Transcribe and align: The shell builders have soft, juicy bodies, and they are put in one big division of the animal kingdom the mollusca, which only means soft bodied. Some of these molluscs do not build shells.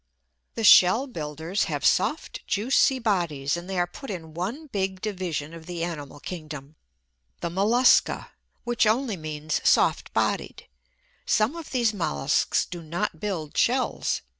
The 0.55 0.63
shell 0.63 1.05
builders 1.05 1.65
have 1.65 1.85
soft, 1.85 2.39
juicy 2.47 2.97
bodies, 2.97 3.55
and 3.55 3.69
they 3.69 3.77
are 3.77 3.85
put 3.85 4.09
in 4.09 4.33
one 4.33 4.65
big 4.65 4.99
division 4.99 5.53
of 5.53 5.67
the 5.67 5.83
animal 5.83 6.19
kingdom 6.19 6.75
the 7.41 7.51
mollusca, 7.51 8.31
which 8.63 8.87
only 8.87 9.15
means 9.15 9.61
soft 9.63 10.11
bodied. 10.11 10.65
Some 11.27 11.55
of 11.55 11.69
these 11.69 11.93
molluscs 11.93 12.65
do 12.65 12.81
not 12.81 13.19
build 13.19 13.55
shells. 13.55 14.23